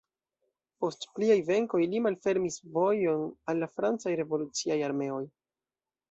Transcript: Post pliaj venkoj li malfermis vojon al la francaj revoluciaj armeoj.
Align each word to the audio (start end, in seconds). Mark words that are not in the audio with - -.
Post 0.83 1.03
pliaj 1.17 1.35
venkoj 1.49 1.81
li 1.91 1.99
malfermis 2.05 2.57
vojon 2.77 3.25
al 3.53 3.61
la 3.65 3.67
francaj 3.75 4.15
revoluciaj 4.21 4.79
armeoj. 4.89 5.21